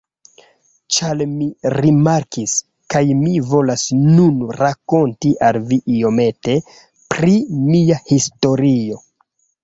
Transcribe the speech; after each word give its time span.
Ĉar 0.95 1.19
mi 1.31 1.47
rimarkis, 1.73 2.55
kaj 2.93 3.01
mi 3.19 3.33
volas 3.49 3.83
nun 4.05 4.39
rakonti 4.61 5.33
al 5.49 5.59
vi 5.67 5.79
iomete 5.97 6.55
pri 7.15 7.35
mia 7.67 7.99
historio. 8.13 8.99